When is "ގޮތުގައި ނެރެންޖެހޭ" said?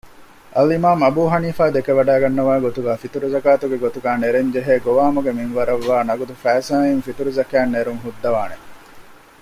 3.83-4.73